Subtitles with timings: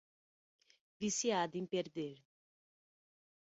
[0.99, 2.17] Viciada em perder